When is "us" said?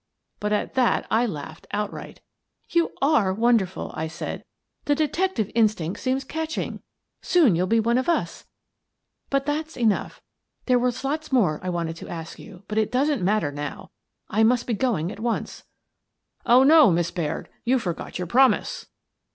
8.09-8.47